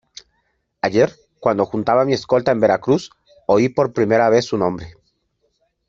[0.81, 3.11] ayer, cuando juntaba mi escolta en Veracruz,
[3.45, 4.95] oí por primera vez su nombre...